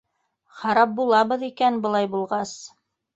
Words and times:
Харап 0.61 0.95
булабыҙ 0.99 1.43
икән, 1.47 1.77
былай 1.83 2.09
булғас! 2.15 2.55